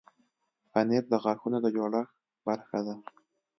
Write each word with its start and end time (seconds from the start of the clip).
پنېر 0.71 1.03
د 1.09 1.13
غاښونو 1.23 1.57
د 1.61 1.67
جوړښت 1.75 2.15
برخه 2.47 2.79
ده. 2.85 2.95